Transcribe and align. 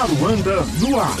Aruanda 0.00 0.64
no 0.78 1.00
ar. 1.00 1.16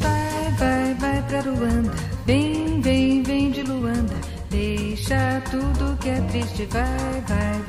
Vai, 0.00 0.52
vai, 0.58 0.94
vai 0.94 1.22
pra 1.28 1.42
Luanda. 1.42 1.92
Vem, 2.24 2.80
vem, 2.80 3.22
vem 3.22 3.50
de 3.50 3.62
Luanda. 3.62 4.16
Deixa 4.48 5.42
tudo 5.50 5.98
que 5.98 6.08
é 6.08 6.20
triste. 6.22 6.66
Vai, 6.72 7.22
vai. 7.28 7.67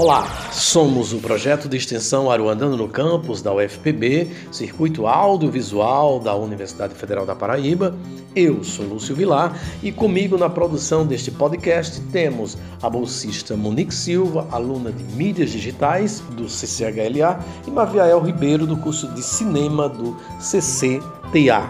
Olá, 0.00 0.24
somos 0.52 1.12
o 1.12 1.18
projeto 1.18 1.68
de 1.68 1.76
extensão 1.76 2.30
Aruandando 2.30 2.76
no 2.76 2.86
Campus 2.88 3.42
da 3.42 3.52
UFPB, 3.52 4.28
Circuito 4.52 5.08
Audiovisual 5.08 6.20
da 6.20 6.36
Universidade 6.36 6.94
Federal 6.94 7.26
da 7.26 7.34
Paraíba. 7.34 7.96
Eu 8.32 8.62
sou 8.62 8.86
Lúcio 8.86 9.12
Vilar 9.12 9.60
e 9.82 9.90
comigo 9.90 10.38
na 10.38 10.48
produção 10.48 11.04
deste 11.04 11.32
podcast 11.32 12.00
temos 12.12 12.56
a 12.80 12.88
bolsista 12.88 13.56
Monique 13.56 13.92
Silva, 13.92 14.46
aluna 14.52 14.92
de 14.92 15.02
mídias 15.16 15.50
digitais 15.50 16.20
do 16.30 16.48
CCHLA, 16.48 17.44
e 17.66 17.70
Maviael 17.72 18.20
Ribeiro, 18.20 18.68
do 18.68 18.76
curso 18.76 19.08
de 19.08 19.20
cinema 19.20 19.88
do 19.88 20.16
CCTA. 20.38 21.68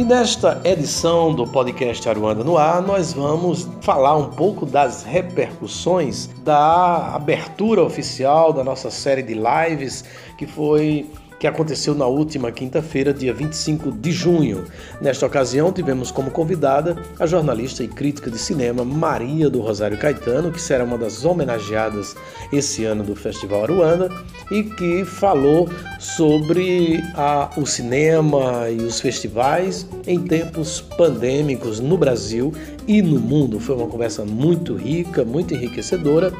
E 0.00 0.02
nesta 0.02 0.58
edição 0.64 1.34
do 1.34 1.46
podcast 1.46 2.08
Aruanda 2.08 2.42
no 2.42 2.56
Ar, 2.56 2.80
nós 2.80 3.12
vamos 3.12 3.68
falar 3.82 4.16
um 4.16 4.30
pouco 4.30 4.64
das 4.64 5.02
repercussões 5.02 6.26
da 6.42 7.14
abertura 7.14 7.84
oficial 7.84 8.50
da 8.50 8.64
nossa 8.64 8.90
série 8.90 9.22
de 9.22 9.34
lives 9.34 10.02
que 10.38 10.46
foi 10.46 11.06
que 11.40 11.46
aconteceu 11.46 11.94
na 11.94 12.06
última 12.06 12.52
quinta-feira, 12.52 13.14
dia 13.14 13.32
25 13.32 13.92
de 13.92 14.12
junho. 14.12 14.66
Nesta 15.00 15.24
ocasião, 15.24 15.72
tivemos 15.72 16.10
como 16.10 16.30
convidada 16.30 16.98
a 17.18 17.26
jornalista 17.26 17.82
e 17.82 17.88
crítica 17.88 18.30
de 18.30 18.36
cinema 18.36 18.84
Maria 18.84 19.48
do 19.48 19.62
Rosário 19.62 19.96
Caetano, 19.96 20.52
que 20.52 20.60
será 20.60 20.84
uma 20.84 20.98
das 20.98 21.24
homenageadas 21.24 22.14
esse 22.52 22.84
ano 22.84 23.02
do 23.02 23.16
Festival 23.16 23.62
Aruanda 23.62 24.10
e 24.50 24.64
que 24.64 25.02
falou 25.06 25.66
sobre 25.98 27.02
a, 27.14 27.48
o 27.56 27.64
cinema 27.64 28.68
e 28.68 28.82
os 28.82 29.00
festivais 29.00 29.86
em 30.06 30.20
tempos 30.20 30.82
pandêmicos 30.82 31.80
no 31.80 31.96
Brasil 31.96 32.52
e 32.90 33.00
no 33.00 33.20
mundo. 33.20 33.60
Foi 33.60 33.76
uma 33.76 33.86
conversa 33.86 34.24
muito 34.24 34.74
rica, 34.74 35.24
muito 35.24 35.54
enriquecedora 35.54 36.32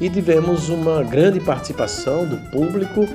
e 0.00 0.08
tivemos 0.08 0.68
uma 0.68 1.02
grande 1.02 1.40
participação 1.40 2.24
do 2.24 2.36
público, 2.52 3.08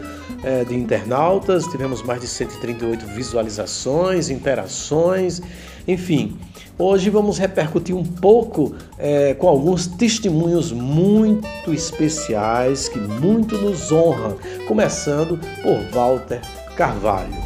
é, 0.44 0.66
de 0.66 0.75
internautas, 0.75 1.66
tivemos 1.67 2.03
mais 2.03 2.19
de 2.19 2.28
138 2.28 3.06
visualizações, 3.06 4.30
interações, 4.30 5.42
enfim. 5.88 6.38
Hoje 6.78 7.09
vamos 7.09 7.38
repercutir 7.38 7.95
um 7.95 8.03
pouco 8.03 8.75
é, 8.97 9.36
com 9.36 9.47
alguns 9.47 9.88
testemunhos 9.88 10.73
muito 10.73 11.72
especiais 11.72 12.89
que 12.89 13.00
muito 13.00 13.58
nos 13.58 13.89
honram, 13.89 14.36
começando 14.67 15.39
por 15.64 15.80
Walter 15.94 16.42
Carvalho. 16.75 17.38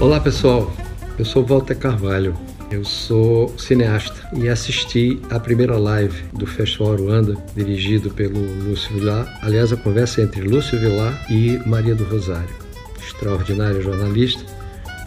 Olá 0.00 0.20
pessoal, 0.20 0.72
eu 1.18 1.24
sou 1.26 1.44
Walter 1.44 1.76
Carvalho. 1.76 2.34
Eu 2.74 2.84
sou 2.84 3.56
cineasta 3.56 4.28
e 4.36 4.48
assisti 4.48 5.22
a 5.30 5.38
primeira 5.38 5.78
live 5.78 6.24
do 6.32 6.44
Festival 6.44 6.94
Aruanda, 6.94 7.36
dirigido 7.54 8.10
pelo 8.10 8.36
Lúcio 8.64 8.92
Vilar. 8.94 9.38
Aliás, 9.42 9.72
a 9.72 9.76
conversa 9.76 10.20
é 10.20 10.24
entre 10.24 10.40
Lúcio 10.40 10.76
Vilar 10.80 11.24
e 11.30 11.56
Maria 11.68 11.94
do 11.94 12.02
Rosário, 12.02 12.52
extraordinária 12.98 13.80
jornalista, 13.80 14.44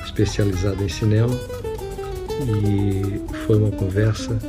especializada 0.06 0.82
em 0.82 0.88
cinema. 0.88 1.38
E 2.40 3.22
foi 3.46 3.58
uma 3.58 3.72
conversa, 3.72 4.40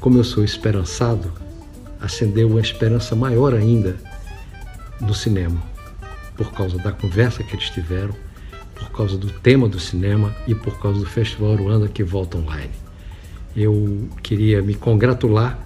como 0.00 0.18
eu 0.18 0.24
sou 0.24 0.42
esperançado, 0.42 1.32
acendeu 2.00 2.48
uma 2.48 2.60
esperança 2.60 3.14
maior 3.14 3.54
ainda 3.54 3.94
no 5.00 5.14
cinema, 5.14 5.62
por 6.36 6.50
causa 6.50 6.76
da 6.78 6.90
conversa 6.90 7.44
que 7.44 7.54
eles 7.54 7.70
tiveram 7.70 8.12
por 8.80 8.90
causa 8.90 9.16
do 9.16 9.30
tema 9.30 9.68
do 9.68 9.78
cinema 9.78 10.34
e 10.48 10.54
por 10.54 10.78
causa 10.80 10.98
do 10.98 11.06
Festival 11.06 11.54
Ruanda 11.54 11.86
que 11.86 12.02
volta 12.02 12.38
online. 12.38 12.72
Eu 13.54 14.08
queria 14.22 14.62
me 14.62 14.74
congratular 14.74 15.58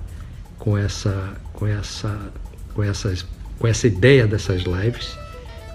com 0.59 0.77
essa, 0.77 1.35
com 1.53 1.67
essa, 1.67 2.33
com 2.75 2.83
essas, 2.83 3.25
com 3.59 3.67
essa 3.67 3.87
ideia 3.87 4.27
dessas 4.27 4.63
lives 4.63 5.17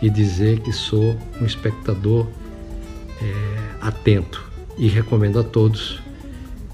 e 0.01 0.09
dizer 0.09 0.59
que 0.59 0.71
sou 0.71 1.17
um 1.39 1.45
espectador 1.45 2.27
é, 3.21 3.69
atento 3.81 4.43
e 4.77 4.87
recomendo 4.87 5.39
a 5.39 5.43
todos 5.43 6.01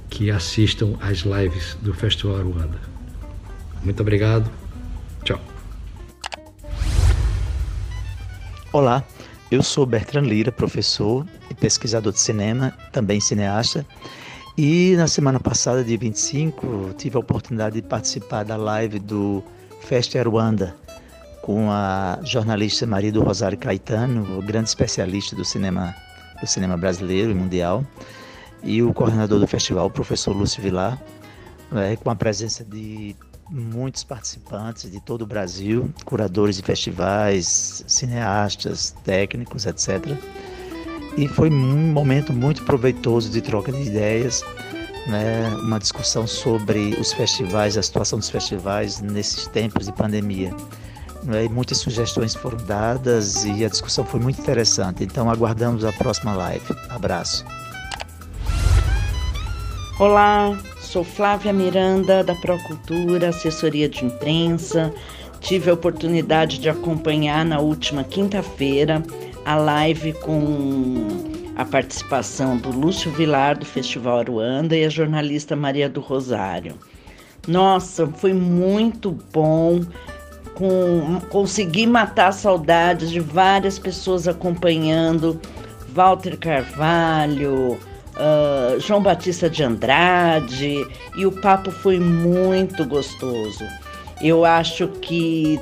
que 0.09 0.31
assistam 0.31 0.95
às 0.99 1.19
lives 1.19 1.77
do 1.81 1.93
Festival 1.93 2.41
Ruanda. 2.41 2.79
Muito 3.83 3.99
obrigado. 4.01 4.49
Tchau. 5.23 5.39
Olá, 8.71 9.03
eu 9.55 9.63
sou 9.63 9.85
Bertrand 9.85 10.25
Lira, 10.25 10.51
professor 10.51 11.25
e 11.49 11.53
pesquisador 11.53 12.11
de 12.11 12.19
cinema, 12.19 12.73
também 12.91 13.21
cineasta. 13.21 13.85
E 14.57 14.95
na 14.97 15.07
semana 15.07 15.39
passada, 15.39 15.81
dia 15.81 15.97
25, 15.97 16.93
tive 16.97 17.15
a 17.15 17.19
oportunidade 17.19 17.79
de 17.79 17.87
participar 17.87 18.43
da 18.43 18.57
live 18.57 18.99
do 18.99 19.41
Festa 19.81 20.21
Ruanda 20.21 20.75
com 21.41 21.71
a 21.71 22.19
jornalista 22.23 22.85
Maria 22.85 23.13
do 23.13 23.23
Rosário 23.23 23.57
Caetano, 23.57 24.41
grande 24.41 24.67
especialista 24.67 25.37
do 25.37 25.45
cinema, 25.45 25.95
do 26.41 26.47
cinema 26.47 26.75
brasileiro 26.75 27.31
e 27.31 27.33
mundial, 27.33 27.85
e 28.61 28.83
o 28.83 28.93
coordenador 28.93 29.39
do 29.39 29.47
festival, 29.47 29.85
o 29.85 29.91
professor 29.91 30.35
Lúcio 30.35 30.61
Vilar, 30.61 31.01
é, 31.75 31.95
com 31.95 32.09
a 32.09 32.15
presença 32.15 32.63
de 32.65 33.15
muitos 33.49 34.03
participantes 34.03 34.89
de 34.91 34.99
todo 34.99 35.21
o 35.21 35.25
Brasil, 35.25 35.93
curadores 36.03 36.57
de 36.57 36.63
festivais, 36.63 37.83
cineastas, 37.87 38.95
técnicos, 39.03 39.65
etc. 39.65 40.17
E 41.17 41.27
foi 41.27 41.49
um 41.49 41.91
momento 41.93 42.33
muito 42.33 42.63
proveitoso 42.63 43.29
de 43.29 43.41
troca 43.41 43.71
de 43.71 43.83
ideias, 43.83 44.43
né? 45.07 45.47
uma 45.61 45.79
discussão 45.79 46.27
sobre 46.27 46.95
os 46.99 47.13
festivais, 47.13 47.77
a 47.77 47.83
situação 47.83 48.19
dos 48.19 48.29
festivais 48.29 48.99
nesses 48.99 49.47
tempos 49.47 49.85
de 49.85 49.93
pandemia. 49.93 50.53
Né? 51.23 51.45
E 51.45 51.49
muitas 51.49 51.77
sugestões 51.77 52.35
foram 52.35 52.57
dadas 52.65 53.45
e 53.45 53.63
a 53.63 53.69
discussão 53.69 54.03
foi 54.05 54.19
muito 54.19 54.41
interessante. 54.41 55.03
Então 55.03 55.29
aguardamos 55.29 55.85
a 55.85 55.93
próxima 55.93 56.33
live. 56.33 56.65
Abraço. 56.89 57.45
Olá, 59.97 60.57
Sou 60.95 61.03
Flávia 61.03 61.51
Miranda, 61.51 62.23
da 62.23 62.33
Procultura, 62.35 63.27
assessoria 63.27 63.89
de 63.89 64.05
imprensa. 64.05 64.93
Tive 65.41 65.69
a 65.69 65.73
oportunidade 65.73 66.57
de 66.57 66.69
acompanhar 66.69 67.43
na 67.43 67.59
última 67.59 68.01
quinta-feira 68.01 69.03
a 69.43 69.55
live 69.55 70.13
com 70.13 71.05
a 71.57 71.65
participação 71.65 72.55
do 72.55 72.69
Lúcio 72.69 73.11
Vilar, 73.11 73.57
do 73.57 73.65
Festival 73.65 74.19
Aruanda, 74.19 74.73
e 74.73 74.85
a 74.85 74.89
jornalista 74.89 75.53
Maria 75.53 75.89
do 75.89 75.99
Rosário. 75.99 76.75
Nossa, 77.45 78.07
foi 78.07 78.31
muito 78.33 79.11
bom. 79.33 79.81
Com, 80.53 81.19
consegui 81.29 81.85
matar 81.85 82.31
saudades 82.31 83.11
de 83.11 83.19
várias 83.19 83.77
pessoas 83.77 84.29
acompanhando. 84.29 85.41
Walter 85.89 86.37
Carvalho, 86.37 87.77
uh, 88.15 88.79
João 88.79 89.01
Batista 89.01 89.49
de 89.49 89.63
Andrade 89.63 90.85
e 91.17 91.25
o 91.25 91.31
papo 91.31 91.71
foi 91.71 91.99
muito 91.99 92.85
gostoso. 92.85 93.65
Eu 94.21 94.45
acho 94.45 94.87
que 94.87 95.59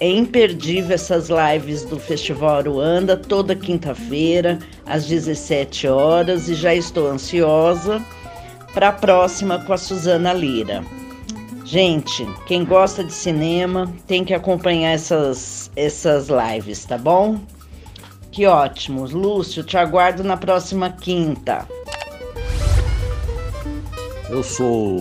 é 0.00 0.10
imperdível 0.10 0.94
essas 0.94 1.28
lives 1.28 1.84
do 1.84 1.98
Festival 1.98 2.56
Aruanda 2.56 3.16
toda 3.16 3.54
quinta-feira 3.54 4.58
às 4.84 5.06
17 5.06 5.86
horas 5.86 6.48
e 6.48 6.54
já 6.54 6.74
estou 6.74 7.08
ansiosa 7.08 8.02
para 8.72 8.88
a 8.88 8.92
próxima 8.92 9.58
com 9.60 9.72
a 9.72 9.78
Suzana 9.78 10.32
Lira. 10.32 10.84
Gente, 11.64 12.26
quem 12.46 12.64
gosta 12.64 13.02
de 13.02 13.12
cinema 13.12 13.90
tem 14.06 14.24
que 14.24 14.34
acompanhar 14.34 14.90
essas, 14.90 15.70
essas 15.74 16.28
lives, 16.28 16.84
tá 16.84 16.98
bom? 16.98 17.40
Que 18.30 18.46
ótimo. 18.46 19.06
Lúcio, 19.06 19.62
te 19.62 19.76
aguardo 19.78 20.22
na 20.22 20.36
próxima 20.36 20.90
quinta. 20.90 21.66
Eu 24.30 24.42
sou 24.42 24.98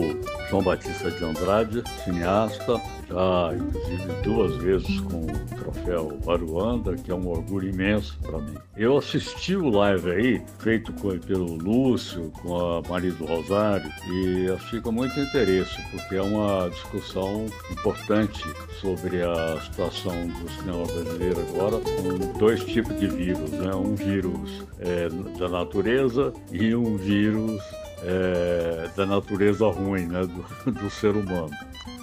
João 0.50 0.62
Batista 0.62 1.10
de 1.10 1.24
Andrade, 1.24 1.81
cineasta, 2.04 2.80
já 3.08 3.56
inclusive 3.56 4.14
duas 4.22 4.56
vezes 4.58 5.00
com 5.00 5.22
o 5.22 5.56
troféu 5.56 6.20
Aruanda, 6.28 6.96
que 6.96 7.10
é 7.10 7.16
um 7.16 7.28
orgulho 7.30 7.70
imenso 7.70 8.18
para 8.22 8.38
mim. 8.40 8.56
Eu 8.75 8.98
assisti 8.98 9.56
o 9.56 9.70
live 9.70 10.12
aí, 10.12 10.42
feito 10.60 10.92
com, 10.94 11.18
pelo 11.20 11.56
Lúcio, 11.56 12.31
com 12.42 12.56
a 12.56 12.81
Maria 12.88 13.14
do 13.14 13.25
Rosário, 13.25 13.90
e 14.12 14.52
achei 14.52 14.81
com 14.81 14.92
muito 14.92 15.18
interesse, 15.18 15.81
porque 15.90 16.16
é 16.16 16.22
uma 16.22 16.70
discussão 16.70 17.46
importante 17.72 18.44
sobre 18.81 19.24
a 19.24 19.60
situação 19.62 20.28
do 20.28 20.52
cinema 20.52 20.84
brasileiro 20.84 21.40
agora, 21.50 21.78
com 21.80 22.38
dois 22.38 22.64
tipos 22.66 23.00
de 23.00 23.08
vírus, 23.08 23.50
né? 23.52 23.74
um 23.74 23.96
vírus 23.96 24.64
é, 24.80 25.08
da 25.40 25.48
natureza 25.48 26.34
e 26.52 26.75
um 26.75 26.98
vírus 26.98 27.62
é, 28.05 28.89
da 28.95 29.05
natureza 29.05 29.67
ruim 29.67 30.05
né, 30.05 30.21
do, 30.25 30.71
do 30.71 30.89
ser 30.89 31.15
humano. 31.15 31.51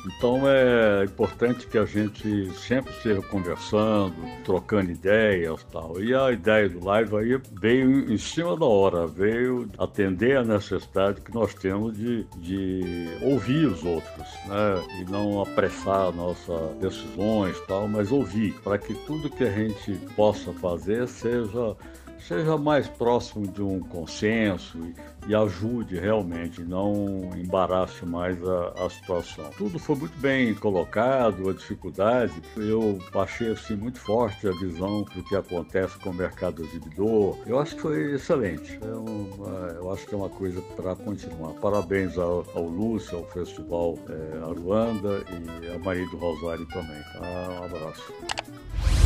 Então 0.07 0.49
é 0.49 1.05
importante 1.05 1.67
que 1.67 1.77
a 1.77 1.85
gente 1.85 2.51
sempre 2.55 2.91
esteja 2.93 3.21
conversando, 3.23 4.15
trocando 4.45 4.91
ideias 4.91 5.63
tal. 5.71 6.03
E 6.03 6.15
a 6.15 6.33
ideia 6.33 6.69
do 6.69 6.83
live 6.85 7.17
aí 7.17 7.41
veio 7.61 8.11
em 8.11 8.17
cima 8.17 8.57
da 8.57 8.65
hora, 8.65 9.07
veio 9.07 9.69
atender 9.79 10.39
a 10.39 10.45
necessidade 10.45 11.21
que 11.21 11.35
nós 11.35 11.53
temos 11.55 11.97
de, 11.97 12.25
de 12.39 13.09
ouvir 13.23 13.67
os 13.67 13.85
outros, 13.85 14.29
né? 14.47 14.83
E 15.01 15.05
não 15.11 15.43
apressar 15.43 16.13
nossas 16.13 16.75
decisões 16.81 17.61
tal, 17.67 17.87
mas 17.87 18.11
ouvir, 18.11 18.55
para 18.63 18.79
que 18.79 18.95
tudo 19.07 19.29
que 19.29 19.45
a 19.45 19.51
gente 19.51 19.93
possa 20.17 20.53
fazer 20.55 21.07
seja 21.09 21.77
seja 22.21 22.57
mais 22.57 22.89
próximo 22.89 23.47
de 23.47 23.63
um 23.63 23.81
consenso 23.81 24.79
e, 24.79 25.31
e 25.31 25.35
ajude 25.35 25.99
realmente, 25.99 26.63
não 26.63 27.31
embarace 27.37 28.05
mais 28.05 28.37
a, 28.43 28.85
a, 28.85 28.91
situação. 28.91 29.51
Tudo 29.57 29.79
foi 29.79 29.97
muito 29.97 30.17
bem 30.19 30.55
colocado, 30.55 31.49
a 31.49 31.53
dificuldade, 31.53 32.33
eu 32.57 32.99
achei 33.15 33.53
assim 33.53 33.75
muito 33.75 33.99
forte 33.99 34.49
a 34.49 34.53
visão 34.53 35.03
do 35.03 35.23
que 35.25 35.37
acontece 35.37 35.99
com 35.99 36.11
o 36.11 36.15
mercado 36.15 36.65
exibidor. 36.65 37.37
Eu 37.47 37.59
acho 37.59 37.77
que 37.77 37.83
foi 37.83 38.15
excelente, 38.15 38.79
é 38.83 38.95
uma, 38.95 39.69
eu 39.73 39.93
acho 39.93 40.07
que 40.07 40.15
é 40.15 40.17
uma 40.17 40.31
coisa 40.31 40.61
para 40.77 40.95
continuar. 40.97 41.53
Parabéns 41.55 42.17
ao, 42.17 42.45
ao 42.55 42.65
Lúcio, 42.65 43.19
ao 43.19 43.25
Festival 43.25 43.99
é, 44.09 44.43
Aruanda 44.43 45.23
e 45.31 45.75
a 45.75 45.79
Maria 45.79 46.07
do 46.07 46.17
Rosário 46.17 46.67
também. 46.67 47.01
Tá? 47.13 47.61
Um 47.61 47.65
abraço. 47.65 49.00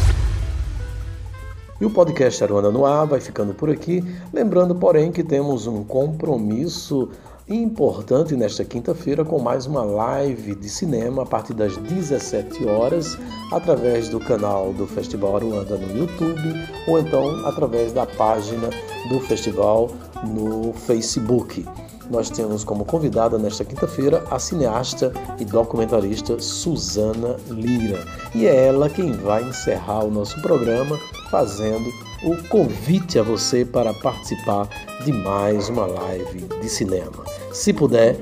E 1.81 1.85
o 1.85 1.91
podcast 1.91 2.43
Aruana 2.43 2.71
no 2.71 2.87
Ar 2.87 3.07
vai 3.07 3.21
ficando 3.21 3.53
por 3.53 3.69
aqui. 3.69 4.03
Lembrando, 4.33 4.75
porém, 4.77 5.11
que 5.11 5.25
temos 5.25 5.67
um 5.67 5.83
compromisso 5.83 7.09
importante 7.49 8.37
nesta 8.37 8.65
quinta-feira 8.65 9.25
com 9.25 9.39
mais 9.39 9.67
uma 9.67 9.83
live 9.83 10.55
de 10.55 10.69
cinema 10.69 11.23
a 11.23 11.27
partir 11.27 11.53
das 11.53 11.77
17 11.77 12.65
horas 12.67 13.19
através 13.53 14.09
do 14.09 14.19
canal 14.19 14.73
do 14.73 14.87
Festival 14.87 15.37
Aruanda 15.37 15.77
no 15.77 15.99
YouTube 15.99 16.41
ou 16.89 16.99
então 16.99 17.45
através 17.45 17.93
da 17.93 18.07
página 18.07 18.71
do 19.11 19.21
festival 19.21 19.91
no 20.27 20.73
Facebook 20.73 21.67
nós 22.11 22.31
temos 22.31 22.65
como 22.65 22.85
convidada 22.85 23.39
nesta 23.39 23.65
quinta-feira 23.65 24.25
a 24.31 24.39
cineasta 24.39 25.13
e 25.39 25.45
documentarista 25.45 26.39
Suzana 26.39 27.37
Lira. 27.49 28.05
E 28.35 28.47
é 28.47 28.67
ela 28.67 28.91
quem 28.91 29.13
vai 29.13 29.43
encerrar 29.43 30.05
o 30.05 30.11
nosso 30.11 30.41
programa 30.43 30.99
fazendo 31.35 31.93
o 32.23 32.49
convite 32.49 33.19
a 33.19 33.23
você 33.25 33.65
para 33.65 33.93
participar 33.93 34.69
de 35.05 35.13
mais 35.13 35.69
uma 35.69 35.85
live 35.85 36.43
de 36.63 36.69
cinema. 36.69 37.25
Se 37.53 37.73
puder, 37.73 38.17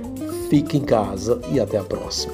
fique 0.48 0.78
em 0.78 0.80
casa 0.80 1.38
e 1.50 1.60
até 1.60 1.76
a 1.76 1.84
próxima. 1.84 2.32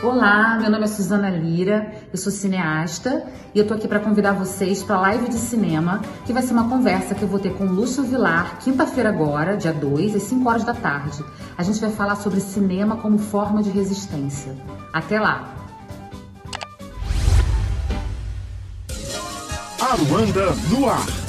Olá, 0.00 0.56
meu 0.60 0.70
nome 0.70 0.84
é 0.84 0.86
Suzana 0.86 1.28
Lira, 1.28 1.92
eu 2.12 2.16
sou 2.16 2.30
cineasta 2.30 3.26
e 3.52 3.58
eu 3.58 3.66
tô 3.66 3.74
aqui 3.74 3.88
para 3.88 3.98
convidar 3.98 4.30
vocês 4.30 4.80
para 4.84 4.94
a 4.94 5.00
live 5.00 5.28
de 5.28 5.34
cinema, 5.34 6.00
que 6.24 6.32
vai 6.32 6.44
ser 6.44 6.52
uma 6.52 6.68
conversa 6.68 7.16
que 7.16 7.22
eu 7.22 7.28
vou 7.28 7.40
ter 7.40 7.52
com 7.54 7.64
Lúcio 7.64 8.04
Vilar, 8.04 8.60
quinta-feira 8.60 9.08
agora, 9.08 9.56
dia 9.56 9.72
2, 9.72 10.14
às 10.14 10.22
5 10.22 10.48
horas 10.48 10.62
da 10.62 10.72
tarde. 10.72 11.24
A 11.56 11.64
gente 11.64 11.80
vai 11.80 11.90
falar 11.90 12.14
sobre 12.14 12.38
cinema 12.38 12.96
como 12.98 13.18
forma 13.18 13.60
de 13.60 13.70
resistência. 13.70 14.54
Até 14.92 15.18
lá! 15.18 15.67
Aruanda 19.90 20.54
no 20.68 20.86
ar. 20.90 21.27